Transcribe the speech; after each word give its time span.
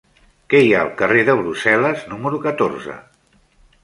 Què 0.51 0.59
hi 0.61 0.69
ha 0.75 0.77
al 0.85 0.87
carrer 1.01 1.25
de 1.27 1.35
Brussel·les 1.41 2.01
número 2.13 2.39
catorze? 2.47 2.97